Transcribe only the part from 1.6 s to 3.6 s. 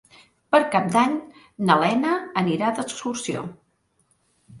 na Lena anirà d'excursió.